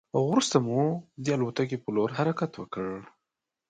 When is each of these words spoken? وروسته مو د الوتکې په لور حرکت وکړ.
وروسته 0.29 0.57
مو 0.65 0.81
د 1.23 1.25
الوتکې 1.35 1.77
په 1.83 1.89
لور 1.95 2.09
حرکت 2.17 2.51
وکړ. 2.57 2.87